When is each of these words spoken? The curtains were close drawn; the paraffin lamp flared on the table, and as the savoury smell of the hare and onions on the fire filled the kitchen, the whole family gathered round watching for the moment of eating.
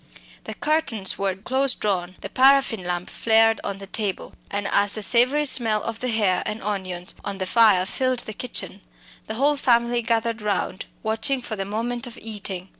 The 0.45 0.55
curtains 0.55 1.19
were 1.19 1.35
close 1.35 1.75
drawn; 1.75 2.15
the 2.21 2.29
paraffin 2.29 2.83
lamp 2.83 3.07
flared 3.07 3.61
on 3.63 3.77
the 3.77 3.85
table, 3.85 4.33
and 4.49 4.67
as 4.69 4.93
the 4.93 5.03
savoury 5.03 5.45
smell 5.45 5.83
of 5.83 5.99
the 5.99 6.07
hare 6.07 6.41
and 6.47 6.63
onions 6.63 7.13
on 7.23 7.37
the 7.37 7.45
fire 7.45 7.85
filled 7.85 8.21
the 8.21 8.33
kitchen, 8.33 8.81
the 9.27 9.35
whole 9.35 9.57
family 9.57 10.01
gathered 10.01 10.41
round 10.41 10.87
watching 11.03 11.39
for 11.39 11.55
the 11.55 11.65
moment 11.65 12.07
of 12.07 12.17
eating. 12.17 12.69